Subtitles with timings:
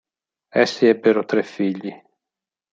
[0.61, 1.93] Essi ebbero tre figli.